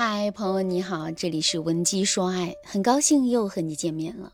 [0.00, 4.32] 嗨，朋友你好，这里是文姬说爱，很高兴又和你见面了。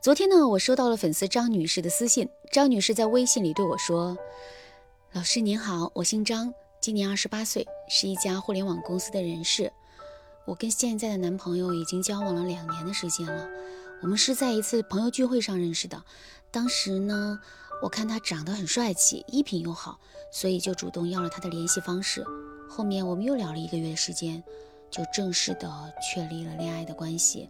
[0.00, 4.16] 昨天呢，我收到了粉丝张女士的私信，张女士在微信里对我说
[5.10, 9.72] ：“老师您好，我姓张，今年二十八岁，是一家互联网公司的人事。
[10.44, 13.48] 我跟现在的男朋友已经交往了两年的时间了，
[14.02, 16.00] 我们是在一次朋友聚会上认识的。
[16.52, 17.40] 当时呢，
[17.82, 19.98] 我看他长得很帅气，衣品又好，
[20.30, 22.24] 所以就主动要了他的联系方式。
[22.68, 24.40] 后面我们又聊了一个月的时间。”
[24.90, 27.48] 就正式的确立了恋爱的关系。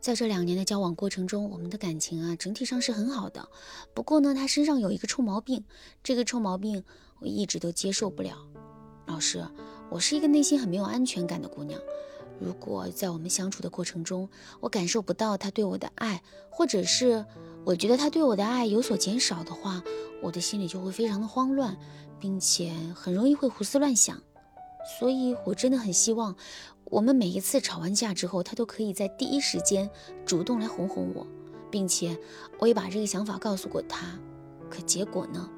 [0.00, 3.48] 在这两年的交往过程中，我们的感情啊，整体上是很好的。
[3.94, 5.64] 不过呢，他身上有一个臭毛病，
[6.04, 6.84] 这个臭毛病
[7.20, 8.46] 我一直都接受不了。
[9.06, 9.44] 老师，
[9.90, 11.80] 我是一个内心很没有安全感的姑娘。
[12.40, 14.28] 如果在我们相处的过程中，
[14.60, 17.26] 我感受不到他对我的爱，或者是
[17.64, 19.82] 我觉得他对我的爱有所减少的话，
[20.22, 21.76] 我的心里就会非常的慌乱，
[22.20, 24.22] 并且很容易会胡思乱想。
[24.98, 26.34] 所以，我真的很希望，
[26.84, 29.90] 我们每一次吵完架之后，他都可以在第一时间
[30.24, 31.26] 主动来哄哄我，
[31.70, 32.18] 并且
[32.58, 34.18] 我也把这个想法告诉过他。
[34.70, 35.48] 可结果呢？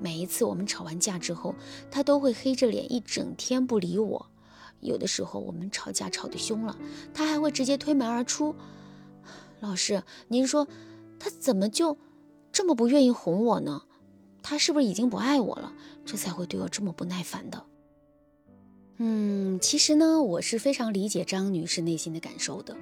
[0.00, 1.54] 每一次我们吵完架之后，
[1.90, 4.26] 他都会黑着脸一整天不理我。
[4.80, 6.76] 有的时候我们吵架吵得凶了，
[7.14, 8.54] 他还会直接推门而出。
[9.60, 10.66] 老师，您说
[11.18, 11.96] 他怎么就
[12.52, 13.82] 这么不愿意哄我呢？
[14.42, 15.72] 他是不是已经不爱我了？
[16.04, 17.64] 这才会对我这么不耐烦的？
[18.98, 22.76] 嗯，其实呢，我是非常理解张女士内心的感受的，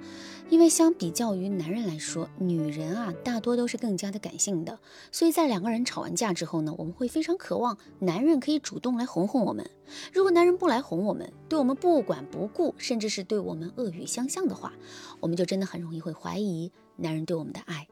[0.47, 4.77] 因为相比较于男人来说，女人啊大多都是更加的感性的，
[5.11, 9.67] 所以在两个人吵完架之后呢，我们会非常渴望男人可以主动来哄哄我们。
[10.13, 14.71] 如果男人不来哄我们，对我们不管不顾，甚至是对我们恶语相向的话，
[15.19, 17.87] 我们就真的很容易会怀疑男人对我们的爱。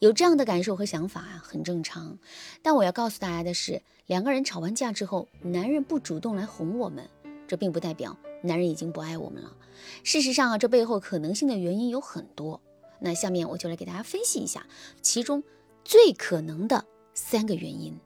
[0.00, 2.18] 有这样的感受和想法啊，很正常。
[2.62, 7.08] 但我要告诉大家的是，两个人吵完架之后，男人不主动来哄我们。
[7.50, 9.56] 这并不代表男人已经不爱我们了。
[10.04, 12.60] 事实上啊，这背后可能性的原因有很多。
[13.00, 14.68] 那下面我就来给大家分析一下
[15.02, 15.42] 其中
[15.84, 17.98] 最可能的三个原因。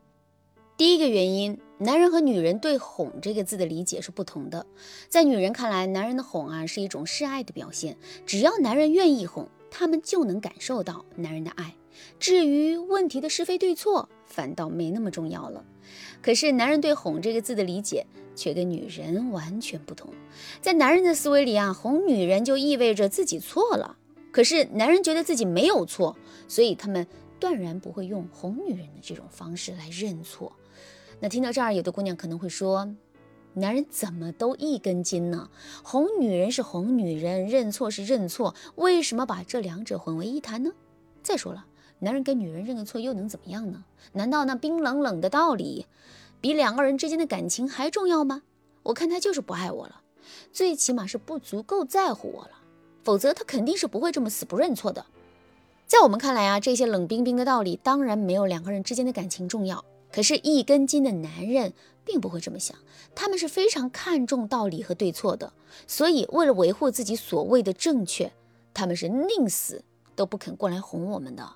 [0.79, 4.65] 第一个原因，男人和女人对“哄”这个字的理解是不同的。
[5.11, 11.75] 在女人看来，男人的哄啊是一种示爱的表现，只要男人愿意哄，他们就能感受到男人的爱。
[12.19, 15.63] 至于问题的是非对错，反倒没那么重要了。
[16.25, 20.11] 可是，男人对“哄”这个字的理解却跟女人完全不同。
[20.63, 23.99] 在男人的思维里啊，哄女人就意味着自己错了。
[24.33, 26.17] 可是，男人觉得自己没有错，
[26.49, 27.07] 所以他们
[27.39, 30.57] 断然不会用哄女人的这种方式来认错。
[31.21, 32.95] 那听到这儿，有的姑娘可能会说
[33.53, 35.51] ：“男人怎么都一根筋呢？
[35.83, 40.73] 哄女人是哄女人，认错是认错，为什么把这两者混为一谈呢？”
[41.23, 41.67] 再说了。
[42.05, 43.83] 男人跟女人认个错又能怎么样呢？
[44.13, 45.87] 难道那冰冷冷的道理
[46.39, 48.43] 比两个人之间的感情还重要吗？
[48.83, 50.03] 我看他就是不爱我了，
[50.53, 52.51] 最起码是不足够在乎我了，
[53.03, 55.07] 否则他肯定是不会这么死不认错的。
[55.87, 59.83] 在我们看来啊，这些冷冰冰的道理当然没有两个人之间的感情重要。
[60.13, 61.73] 可是，一根筋的男人
[62.05, 62.77] 并不会这么想，
[63.15, 65.53] 他们是非常看重道理和对错的，
[65.87, 68.31] 所以为了维护自己所谓的正确，
[68.75, 69.83] 他们是宁死
[70.15, 71.55] 都不肯过来哄我们的。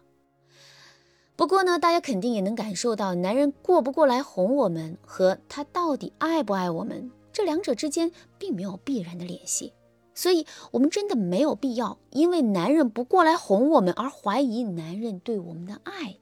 [1.38, 8.10] 不过呢，大家肯定也能感受到，男人过不过来哄我们和他到底爱不爱我们，这两者之间
[8.40, 9.72] 并没有必然的联系。
[10.16, 16.16] 所以，我们真的没有必要因为男人不过来哄我们而怀疑男人对我们的爱。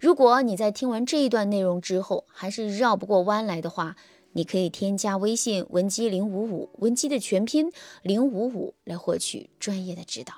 [0.00, 3.94] 如果你在听完这一段内容之后还是绕不过弯来的话，
[4.32, 7.70] 你可以添加微信文姬零五五，文姬的全拼
[8.02, 10.34] 零五五来获取专业的指导。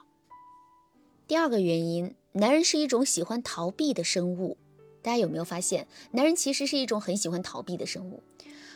[1.27, 2.15] 第二个原因。
[2.33, 4.59] 男人是一种喜欢逃避的生物，
[5.03, 8.23] 大家有没有发现，男人其实是一种很喜欢逃避的生物？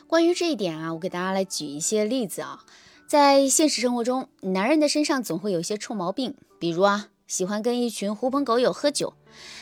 [0.07, 2.65] 关于这一点啊，我给大家来举一些例子啊。
[3.07, 9.13] 在现实生活中，男人的身上总会有一些臭毛病，比如啊，喜欢跟一群狐朋狗友喝酒，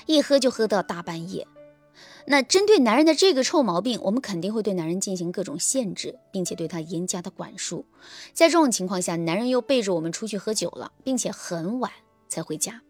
[0.06, 1.46] 一喝就喝到大半夜。
[2.26, 7.84] 那针对男人的这个臭毛病，我们肯定会对男人进行各种限制，并且对他严加的管束。
[8.32, 11.90] 在这种情况下，男人又背着我们出去喝酒了，并且很晚
[12.28, 12.82] 才回家。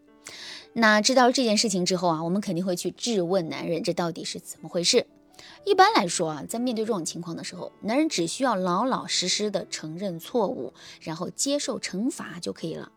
[0.73, 5.05] 那知道这件事情之后啊，我们肯定会去质问男人，这到底是怎么回事？
[5.65, 12.91] 一般来说啊，在面对这种情况的时候，男人只需要老老实实的承认错误，然后接受惩罚就可以了。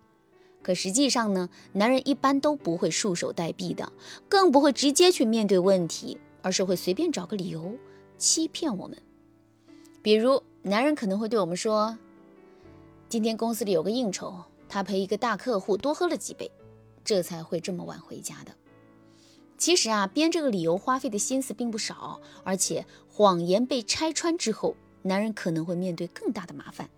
[0.63, 3.93] 可实际上呢，男人一般都不会束手待毙的，
[4.29, 7.77] 更不会直接去面对问题，而是会随便找个理由
[8.17, 8.97] 欺骗我们。
[10.01, 11.99] 比如，男人可能会对我们说
[13.11, 14.35] ：“今天公司里有个应酬，
[14.69, 16.51] 他陪一个大客户多喝了几杯。”
[17.05, 18.55] 这才会这么晚回家的。
[19.57, 26.91] 其实啊，编这个理由花费的心思并不少，而且谎言被拆穿之后，男人可能会面对更大的麻烦。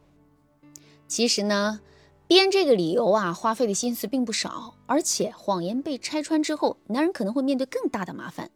[1.06, 1.80] 其实呢，
[2.26, 8.50] 编这个理由啊，花费的心思并不少，而且谎言被拆穿之后，男人可能会面对更大的麻烦。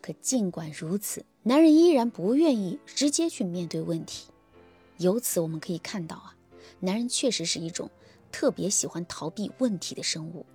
[0.00, 4.28] 可尽管如此，男人依然不愿意直接去面对问题。
[4.98, 6.36] 由此我们可以看到啊，
[6.80, 7.90] 男人确实是一种
[8.30, 10.46] 特别喜欢逃避问题的生物。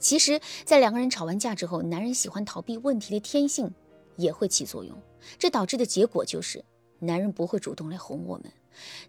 [0.00, 3.70] 其实，在两个人吵完架之后，男人喜欢逃避问题的天性
[4.16, 4.96] 也会起作用，
[5.38, 6.64] 这导致的结果就是，
[6.98, 8.50] 男人不会主动来哄我们，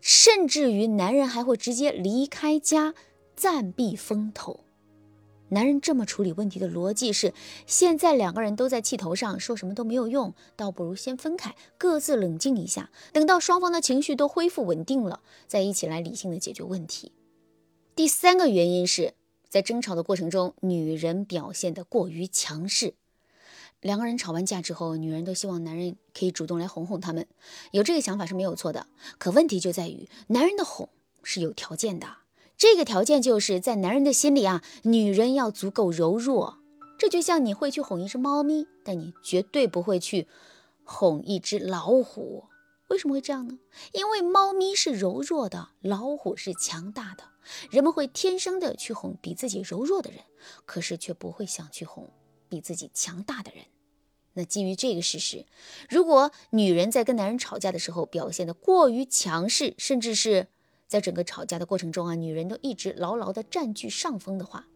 [0.02, 2.94] 甚至于男人还会直接离开家，
[3.36, 4.60] 暂避风头。
[5.50, 7.34] 男人这么处理问题的逻辑是：
[7.68, 17.12] 现在两个人都在气头上，说什么都没有用，倒不如先分开，各自冷静一下，等到双方的情绪都恢复稳定了，再一起来理性的解决问题。
[17.96, 19.14] 第三个原因是
[19.52, 22.94] 在争吵的过程中，女人表现的过于强势。
[23.82, 27.28] 两个人吵完架之后，女人都希望男人可以主动来哄哄他们，
[27.72, 28.88] 有这个想法是没有错的。
[29.18, 30.88] 可问题就在于，男人的哄
[31.22, 32.20] 是有条件的。
[32.56, 36.60] 这个条件就是在男人的心里啊，女人要足够柔弱。
[36.98, 40.28] 这就像你会去哄一只猫咪，但你绝对不会去
[40.86, 42.46] 哄一只老虎。
[42.92, 43.58] 为什么会这样呢？
[43.94, 47.24] 因为猫咪是柔弱的，老虎是强大的。
[47.70, 50.20] 人们会天生的去哄比自己柔弱的人，
[50.66, 52.12] 可是却不会想去哄
[52.50, 53.64] 比自己强大的人。
[54.34, 55.46] 那基于这个事实，
[55.90, 60.48] 如果女人在跟男人吵架的时候表现的过于强势，甚至是
[60.86, 64.68] 在整个吵架的过程中啊，女人都一直牢牢的占据上风的话，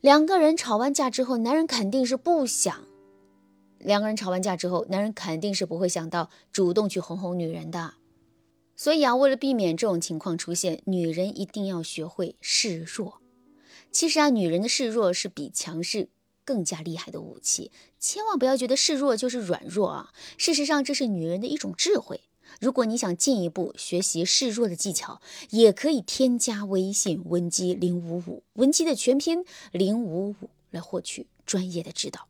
[0.00, 2.89] 两个人吵完架之后，男人肯定是不想。
[3.80, 7.94] 两个人吵完架之后，男人肯定是不会想到主动去哄哄女人的。
[8.76, 13.20] 所以啊，为了避免这种情况出现，女人一定要学会示弱。
[13.90, 16.08] 其实啊，女人的示弱是比强势
[16.44, 20.12] 更加厉害的武器，千万不要觉得示弱就是软弱啊。
[20.38, 22.22] 事实上，这是女人的一种智慧。
[22.58, 32.29] 如果你想进一步学习示弱的技巧，也可以添加微信文姬零五五，文姬的全拼零五五来获取专业的指导。